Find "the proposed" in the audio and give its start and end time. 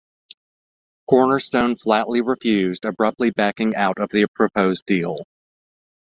4.09-4.87